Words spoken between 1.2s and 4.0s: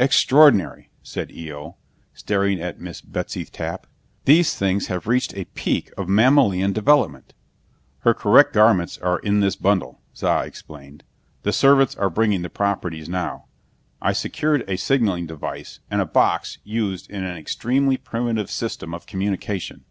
Eo, staring at Miss Betsy Tapp.